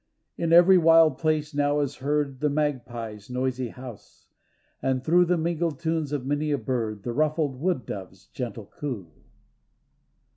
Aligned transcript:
In 0.35 0.51
every 0.51 0.79
wild 0.79 1.19
place 1.19 1.53
now 1.53 1.79
is 1.79 1.97
heard 1.97 2.39
The 2.39 2.49
magpie's 2.49 3.29
noisy 3.29 3.67
house, 3.67 4.25
and 4.81 5.03
through 5.03 5.25
The 5.25 5.37
mingled 5.37 5.77
tunes 5.79 6.11
of 6.11 6.25
many 6.25 6.49
a 6.49 6.57
bird 6.57 7.03
The 7.03 7.13
ruffled 7.13 7.59
wood 7.59 7.85
dove's 7.85 8.25
gentle 8.25 8.65
coo. 8.65 9.11